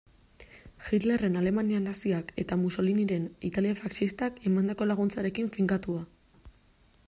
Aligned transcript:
Hitlerren 0.87 1.35
Alemania 1.41 1.81
naziak 1.87 2.31
eta 2.43 2.57
Mussoliniren 2.61 3.27
Italia 3.51 3.77
faxistak 3.83 4.43
emandako 4.53 4.89
laguntzarekin 4.93 5.53
finkatua. 5.59 6.05